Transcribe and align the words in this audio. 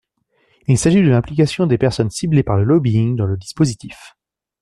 Il 0.67 0.79
s’agit 0.79 1.03
de 1.03 1.09
l’implication 1.11 1.67
des 1.67 1.77
personnes 1.77 2.09
ciblées 2.09 2.41
par 2.41 2.57
le 2.57 2.63
lobbying 2.63 3.15
dans 3.15 3.27
le 3.27 3.37
dispositif. 3.37 4.15